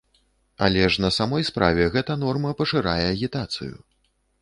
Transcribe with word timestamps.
Але 0.67 0.87
ж 0.95 1.03
на 1.05 1.11
самой 1.19 1.45
справе 1.51 1.83
гэта 1.99 2.19
норма 2.25 2.57
пашырае 2.65 3.01
агітацыю! 3.15 3.75